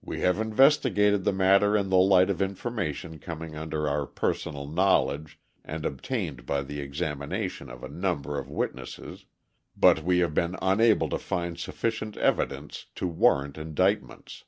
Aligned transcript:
We 0.00 0.20
have 0.20 0.40
investigated 0.40 1.24
the 1.24 1.32
matter 1.34 1.76
in 1.76 1.90
the 1.90 1.98
light 1.98 2.30
of 2.30 2.40
information 2.40 3.18
coming 3.18 3.54
under 3.54 3.86
our 3.86 4.06
personal 4.06 4.66
knowledge 4.66 5.38
and 5.62 5.84
obtained 5.84 6.46
by 6.46 6.62
the 6.62 6.80
examination 6.80 7.68
of 7.68 7.84
a 7.84 7.88
number 7.90 8.38
of 8.38 8.48
witnesses, 8.48 9.26
but 9.76 10.02
we 10.02 10.20
have 10.20 10.32
been 10.32 10.56
unable 10.62 11.10
to 11.10 11.18
find 11.18 11.58
sufficient 11.58 12.16
evidence 12.16 12.86
to 12.94 13.06
warrant 13.06 13.58
indictments. 13.58 14.44